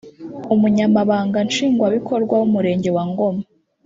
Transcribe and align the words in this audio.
umunyamabanga 0.53 1.37
nshingwabikorwa 1.47 2.33
w’umurenge 2.37 2.89
wa 2.95 3.03
Ngoma 3.11 3.43